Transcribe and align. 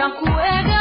acuerdo. 0.00 0.75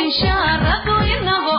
inshaallah 0.00 0.76
inagoo 1.14 1.58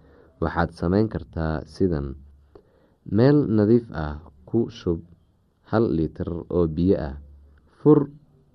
waxaad 0.41 0.69
samayn 0.79 1.07
kartaa 1.13 1.55
sidan. 1.73 2.07
Meel 3.17 3.37
nadiif 3.57 3.85
ah 4.05 4.15
ku 4.49 4.59
shub 4.79 4.99
hal 5.69 5.85
litir 5.97 6.29
oo 6.55 6.65
biyo 6.75 6.97
ah. 7.09 7.15
Fur 7.79 7.99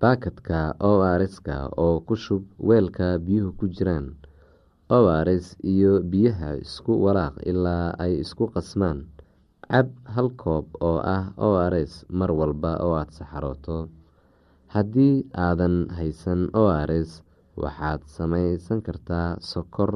baakadka 0.01 0.61
o 0.89 0.93
rska 1.21 1.57
oo 1.85 1.97
ku 2.07 2.15
shub 2.25 2.43
weelka 2.69 3.09
biyuhu 3.27 3.51
ku 3.59 3.65
jiraan. 3.75 4.07
O 4.97 4.99
rs 5.27 5.47
iyo 5.73 5.93
biyaha 6.11 6.51
isku 6.65 6.93
walaaq 7.05 7.35
ilaa 7.51 7.87
ay 8.03 8.13
isku 8.23 8.45
qasmaan. 8.55 8.99
Cab 9.67 9.89
hal 10.15 10.29
koob 10.43 10.67
oo 10.89 10.99
ah 11.17 11.35
o 11.47 11.49
rs 11.73 12.07
mar 12.19 12.31
walba 12.39 12.73
oo 12.87 12.95
aada 12.95 13.11
saxarooto. 13.19 13.79
Haddii 14.75 15.27
aadan 15.35 15.91
haysan 15.97 16.41
o 16.55 16.65
rs 16.71 17.11
waxaad 17.63 18.01
samaysan 18.17 18.79
kartaa 18.87 19.29
sokor 19.51 19.93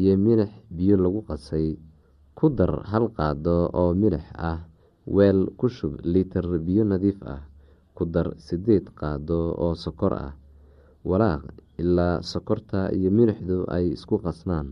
iyo 0.00 0.14
milix 0.24 0.50
biyo 0.76 0.96
lagu 1.04 1.20
qasay. 1.28 1.76
Ku 2.36 2.46
dar 2.52 2.84
hal 2.90 3.08
qaado 3.16 3.58
oo 3.80 3.90
milix 3.96 4.24
ah 4.50 4.58
weel 5.14 5.48
ku 5.58 5.66
shub 5.76 5.92
litir 6.12 6.44
biyo 6.66 6.82
nadiif 6.84 7.18
ah. 7.24 7.42
Ku 7.96 8.04
dar 8.04 8.28
sideed 8.46 8.92
qaado 8.98 9.40
oo 9.64 9.72
sokor 9.74 10.12
ah. 10.26 10.32
Walaaq 11.08 11.42
ilaa 11.80 12.20
sokorta 12.30 12.80
iyo 12.96 13.08
milixdu 13.18 13.64
ay 13.76 13.94
isku 13.96 14.16
qasmaan 14.24 14.68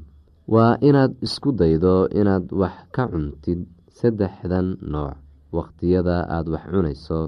waa 0.55 0.77
inaad 0.89 1.13
isku 1.27 1.53
daydo 1.57 2.05
inaad 2.21 2.47
wax 2.61 2.77
ka 2.95 3.09
cuntid 3.13 3.61
saddexdan 3.99 4.77
nooc. 4.93 5.17
Waqtiyada 5.57 6.17
aada 6.35 6.51
wax 6.55 6.65
cunayso 6.73 7.21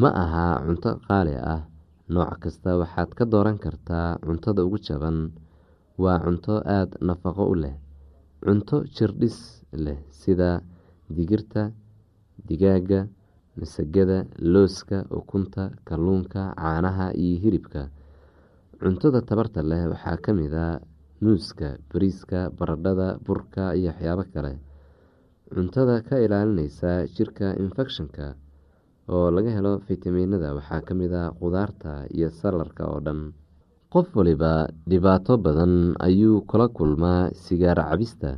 ma 0.00 0.08
aha 0.22 0.46
cunto 0.64 0.90
qaali 1.08 1.34
ah. 1.54 1.62
Nooc 2.14 2.30
kasta 2.42 2.70
waxaad 2.80 3.10
ka 3.18 3.24
dooran 3.32 3.58
kartaa 3.64 4.20
cuntada 4.22 4.60
ugu 4.66 4.78
jaban 4.86 5.32
waa 6.02 6.18
cunto 6.24 6.54
aada 6.76 6.96
nafaqo 7.08 7.44
u 7.52 7.54
leh. 7.62 7.76
Cunto 8.44 8.76
jirdhis 8.96 9.38
leh 9.84 9.98
sida 10.20 10.50
digirta 11.16 11.62
digaaga 12.48 13.00
masagada 13.58 14.18
looska 14.52 14.98
ukunta 15.18 15.62
kalluunka 15.88 16.42
caanaha 16.60 17.06
iyo 17.24 17.36
hilibka. 17.42 17.82
Cuntada 18.80 19.20
tabarta 19.28 19.60
leh 19.70 19.82
waxaa 19.92 20.16
ka 20.24 20.30
mid 20.38 20.52
a 20.54 20.66
muuska 21.22 21.68
bariiska 21.90 22.50
baradhada 22.58 23.08
burka 23.26 23.64
iyo 23.78 23.90
waxyaabo 23.92 24.24
kale. 24.34 24.52
Cuntada 25.54 26.02
ka 26.08 26.16
ilaalineysa 26.24 26.90
jirka 27.16 27.46
infekshanka 27.62 28.26
oo 29.08 29.30
laga 29.30 29.50
helo 29.56 29.72
fitamiinada 29.86 30.48
waxaa 30.58 30.80
ka 30.86 30.92
mid 31.00 31.12
a 31.12 31.30
qudaarta 31.38 31.92
iyo 32.16 32.28
salarka 32.40 32.82
oo 32.92 33.00
dhan 33.06 33.20
qof 33.94 34.08
waliba 34.18 34.52
dhibaato 34.90 35.32
badan 35.44 35.74
ayuu 36.08 36.42
kula 36.50 36.66
kulmaa 36.76 37.30
sigaar 37.44 37.78
cabista. 37.90 38.30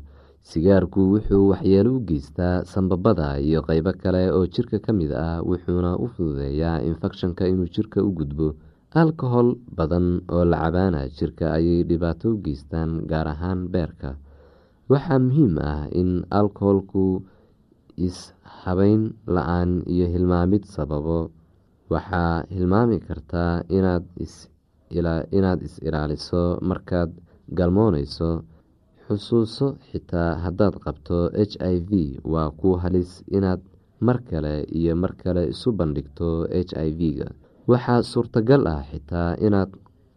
Sigaarku 0.50 1.00
wuxuu 1.12 1.44
waxyeelo 1.52 1.90
u 1.98 2.00
geystaa 2.08 2.62
sambabada 2.72 3.28
iyo 3.46 3.60
qeybo 3.68 3.92
kale 4.02 4.22
oo 4.36 4.44
jirka 4.54 4.78
ka 4.84 4.92
mid 4.98 5.10
ah 5.26 5.40
wuxuuna 5.50 5.90
u 6.04 6.06
fududeeyaa 6.14 6.84
infekshanka 6.88 7.48
inuu 7.52 7.66
jirka 7.74 7.98
u 8.08 8.10
gudbo. 8.18 8.48
Alkohol 9.02 9.48
badan 9.78 10.06
oo 10.34 10.44
la 10.50 10.58
cabaana 10.64 11.00
jirka 11.16 11.44
ayay 11.56 11.80
dhibaato 11.88 12.26
u 12.34 12.40
geystaan 12.44 12.90
gaar 13.10 13.26
ahaan 13.34 13.60
beerka. 13.72 14.10
Waxaa 14.90 15.18
muhiim 15.26 15.54
ah 15.72 15.82
in 16.00 16.10
alkoholku 16.38 17.04
is-habeyn 18.06 19.02
la'aan 19.34 19.82
iyo 19.94 20.06
hilmaamid 20.14 20.64
sababo. 20.74 21.30
Waxaa 21.90 22.44
hilmaami 22.54 22.98
kartaa 23.08 23.62
inaad 23.76 24.04
is-ilaaliso 24.90 26.58
markaad 26.62 27.10
galmooneyso 27.58 28.28
xusuuso 29.06 29.66
xitaa 29.90 30.30
haddaad 30.44 30.74
qabto 30.84 31.18
h 31.50 31.54
i 31.72 31.76
v 31.88 31.90
waa 32.32 32.50
ku 32.60 32.68
halis 32.82 33.22
inaad 33.36 33.60
mar 34.06 34.18
kale 34.28 34.54
iyo 34.78 34.92
mar 35.02 35.12
kale 35.22 35.42
isu 35.52 35.68
bandhigto 35.78 36.28
h 36.50 36.72
i 36.86 36.90
v-ga. 36.98 37.28
Waxaa 37.70 38.02
suurtagal 38.12 38.62
ah 38.66 38.82
xitaa 38.90 39.30
inaad 39.46 39.70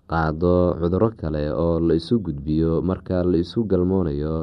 qaado 0.10 0.56
cuduro 0.80 1.10
kale 1.22 1.44
oo 1.64 1.80
la 1.88 1.94
isu 2.02 2.16
gudbiyo 2.26 2.82
marka 2.90 3.24
la 3.32 3.38
isu 3.44 3.60
galmoonayo 3.72 4.36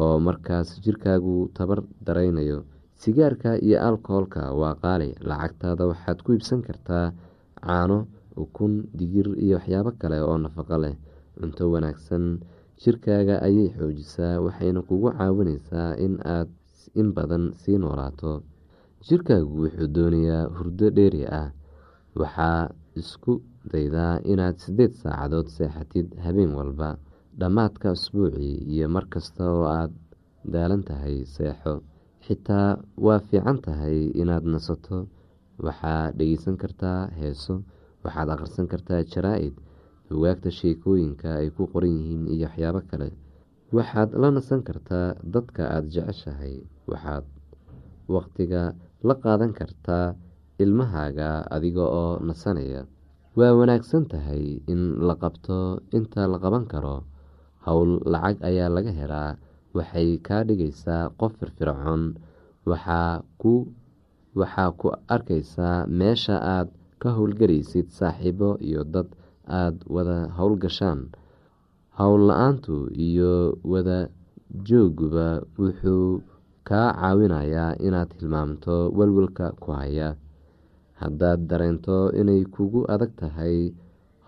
oo 0.00 0.16
markaas 0.26 0.68
jirkaagu 0.84 1.36
tabar 1.56 1.80
daraynayo. 2.06 2.58
Sigaarka 3.02 3.50
iyo 3.66 3.78
alkoholka 3.88 4.42
waa 4.60 4.74
qaali 4.82 5.08
lacagtaada 5.28 5.86
waxaad 5.90 6.18
ku 6.24 6.28
iibsan 6.32 6.60
kartaa 6.66 7.06
caano 7.64 7.98
ukun 8.44 8.72
digir 8.98 9.28
iyo 9.44 9.56
waxyaabo 9.58 9.90
kale 10.00 10.18
oo 10.28 10.36
nafaqo 10.44 10.76
leh. 10.84 10.94
Cunto 11.38 11.64
wanaagsan 11.72 12.24
jirkaaga 12.82 13.34
ayay 13.46 13.68
xoojisaa 13.76 14.40
waxayna 14.44 14.80
kugu 14.88 15.08
caawineysaa 15.18 15.90
in 16.04 16.14
aad 16.36 16.48
in 17.00 17.08
badan 17.16 17.44
sii 17.60 17.78
noolaato 17.82 18.32
jirkaagu 19.06 19.54
wuxuu 19.62 19.88
doonayaa 19.96 20.44
hurdo 20.56 20.86
dheeri 20.96 21.22
ah. 21.40 21.48
Waxaa 22.20 22.70
isku 23.00 23.32
daydaa 23.72 24.14
inaad 24.32 24.56
sideed 24.62 24.92
saacadood 25.02 25.46
seexatid 25.56 26.06
habeen 26.24 26.52
walba 26.58 26.88
dhammaadka 27.40 27.86
asbuucii 27.96 28.54
iyo 28.74 28.86
mar 28.94 29.04
kasta 29.12 29.42
oo 29.56 29.64
aad 29.78 29.92
daalan 30.52 30.82
tahay 30.88 31.16
seexo. 31.34 31.74
Xitaa 32.26 32.68
waa 33.04 33.20
fiican 33.28 33.58
tahay 33.66 33.98
inaad 34.20 34.44
nasato. 34.52 34.98
Waxaad 35.64 36.14
dhegeysan 36.18 36.56
kartaa 36.62 37.00
heeso 37.18 37.54
waxaad 38.08 38.28
akhrisan 38.34 38.66
kartaa 38.72 39.00
jaraa-id 39.12 39.54
bugaagta 40.08 40.48
sheekooyinka 40.58 41.28
ay 41.40 41.48
ku 41.56 41.62
qoran 41.72 41.92
yihiin 41.98 42.24
iyo 42.34 42.46
waxyaabo 42.48 42.80
kale. 42.90 43.08
Waxaad 43.76 44.10
la 44.22 44.28
nasan 44.36 44.60
kartaa 44.68 45.06
dadka 45.34 45.62
aada 45.74 45.88
jeceshahay. 45.94 46.54
Waxaad 46.90 47.24
waqtiga 48.14 48.62
la 49.08 49.14
qaadan 49.22 49.52
kartaa 49.58 50.06
ilmahaaga 50.62 51.28
adiga 51.56 51.84
oo 52.00 52.12
nasanaya. 52.28 52.82
Waa 53.38 53.52
wanaagsan 53.58 54.04
tahay 54.12 54.44
in 54.72 54.80
la 55.08 55.14
qabto 55.22 55.58
inta 55.98 56.22
la 56.32 56.38
qaban 56.42 56.64
karo. 56.72 56.96
Howl 57.66 57.90
lacag 58.12 58.36
ayaa 58.48 58.68
laga 58.76 58.92
helaa. 59.00 59.30
Waxay 59.76 60.08
kaa 60.26 60.42
dhigaysaa 60.48 61.12
qof 61.20 61.32
firfircoon. 61.38 62.02
Waxaa 62.68 63.22
ku 64.80 64.88
arkaysaa 65.14 65.86
meesha 65.98 66.36
aad 66.56 66.68
ka 67.02 67.08
howlgaraysid 67.16 67.86
saaxiibo 67.98 68.50
iyo 68.68 68.82
dad 68.94 69.08
aada 69.58 69.80
wada 69.94 70.18
howlgashaan 70.38 71.00
howl 71.98 72.20
la'aantu 72.30 72.76
iyo 73.06 73.32
wada 73.72 73.98
jooguba 74.68 75.26
wuxuu 75.58 76.22
kaa 76.68 76.88
caawinayaa 77.00 77.78
inaad 77.86 78.10
hilmaamto 78.18 78.76
walwalka 78.98 79.46
ku 79.62 79.70
haya. 79.78 80.08
Haddaad 81.00 81.40
dareento 81.50 81.96
inay 82.20 82.42
kugu 82.54 82.80
adag 82.94 83.12
tahay 83.20 83.72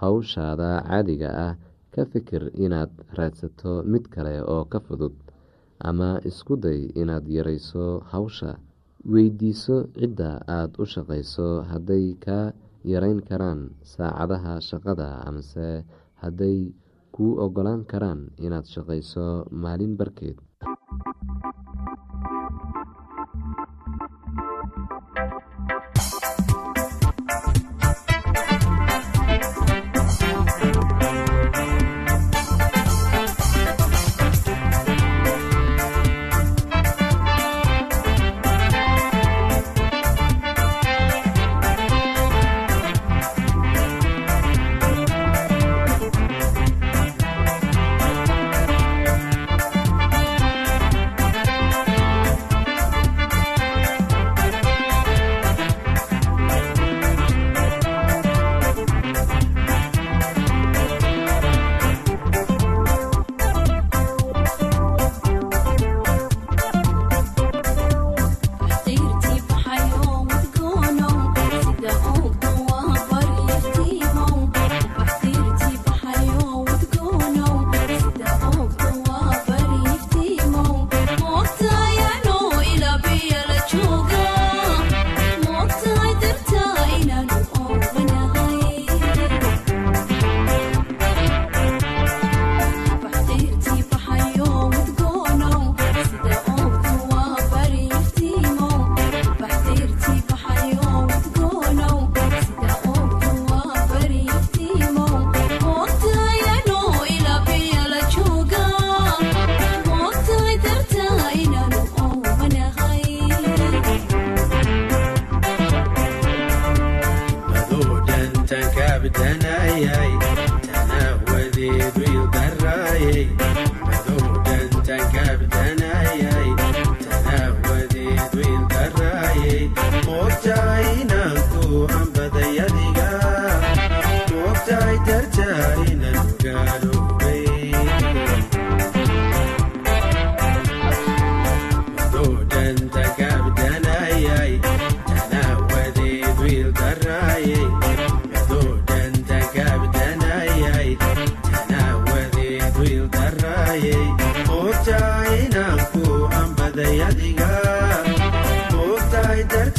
howshaada 0.01 0.71
caadiga 0.89 1.31
ah 1.47 1.55
ka 1.95 2.03
fikir 2.11 2.43
inaad 2.65 2.91
raadsato 3.19 3.73
mid 3.93 4.05
kale 4.15 4.35
oo 4.55 4.65
ka 4.73 4.79
fudud 4.87 5.15
ama 5.89 6.09
isku 6.31 6.55
day 6.65 6.81
inaad 7.01 7.27
yareyso 7.37 7.85
hawsha 8.13 8.51
weydiiso 9.05 9.77
cidda 9.97 10.31
aada 10.57 10.77
u 10.83 10.85
shaqayso 10.95 11.47
hadday 11.71 12.05
kaa 12.25 12.53
yareyn 12.93 13.21
karaan 13.29 13.61
saacadaha 13.93 14.55
shaqada 14.69 15.09
amase 15.29 15.85
hadday 16.23 16.59
kuu 17.15 17.33
ogolaan 17.45 17.83
karaan 17.93 18.21
inaad 18.47 18.67
shaqayso 18.75 19.27
maalin 19.63 19.97
barkeed 20.01 20.37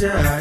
die. 0.01 0.40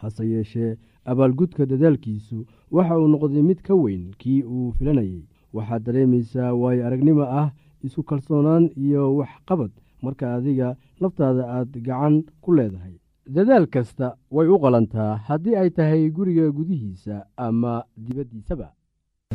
hase 0.00 0.24
yeeshee 0.32 0.72
abaalgudka 1.10 1.62
dadaalkiisu 1.72 2.38
waxa 2.76 2.98
uu 3.00 3.08
noqday 3.12 3.42
mid 3.50 3.60
ka 3.66 3.74
weyn 3.82 4.04
kii 4.20 4.42
uu 4.54 4.72
filanayey 4.78 5.22
waxaad 5.56 5.82
dareemaysaa 5.86 6.52
waayo 6.62 6.82
aragnimo 6.86 7.22
ah 7.40 7.48
isku 7.86 8.02
kalsoonaan 8.10 8.64
iyo 8.84 9.02
waxqabad 9.18 9.70
marka 10.04 10.34
adiga 10.36 10.68
laftaada 11.00 11.42
aad 11.56 11.70
gacan 11.86 12.14
ku 12.42 12.50
leedahay. 12.58 12.94
Dadaal 13.34 13.66
kasta 13.74 14.06
way 14.36 14.48
u 14.54 14.58
qalantaa 14.64 15.12
haddii 15.28 15.56
ay 15.60 15.70
tahay 15.76 16.02
guriga 16.16 16.46
gudihiisa 16.56 17.16
ama 17.46 17.72
dibaddiisaba 18.04 18.68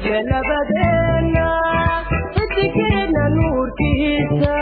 xaruufayde 0.03 0.21
labadeena 0.29 1.45
xidigeenna 2.35 3.23
nuurkiisa 3.35 4.55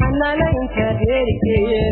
hananaynta 0.00 0.86
reerkeena 1.00 1.85